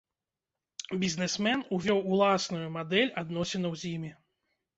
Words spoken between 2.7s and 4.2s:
мадэль адносінаў з імі.